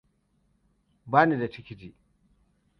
[1.05, 1.93] Bani da tikiti.